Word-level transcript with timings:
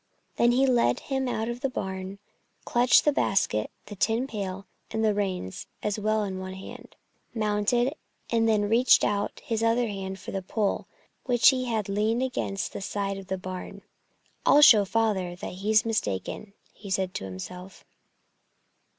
Then 0.37 0.51
he 0.53 0.65
led 0.65 0.99
him 0.99 1.27
out 1.27 1.47
of 1.47 1.59
the 1.61 1.69
barn, 1.69 2.17
clutched 2.65 3.05
the 3.05 3.11
basket, 3.11 3.69
the 3.85 3.95
tin 3.95 4.25
pail, 4.25 4.65
and 4.89 5.05
the 5.05 5.13
reins 5.13 5.67
as 5.83 5.99
well 5.99 6.23
in 6.23 6.39
one 6.39 6.55
hand, 6.55 6.95
mounted, 7.35 7.93
and 8.31 8.49
then 8.49 8.67
reached 8.67 9.03
out 9.03 9.39
his 9.45 9.61
other 9.61 9.87
hand 9.87 10.17
for 10.17 10.31
the 10.31 10.41
pole, 10.41 10.87
which 11.25 11.49
he 11.49 11.65
had 11.65 11.87
leaned 11.87 12.23
against 12.23 12.73
the 12.73 12.81
side 12.81 13.19
of 13.19 13.27
the 13.27 13.37
barn. 13.37 13.83
"I'll 14.43 14.63
show 14.63 14.85
Father 14.85 15.35
that 15.35 15.53
he's 15.61 15.85
mistaken," 15.85 16.53
he 16.73 16.89
said 16.89 17.13
to 17.13 17.25
himself. 17.25 17.85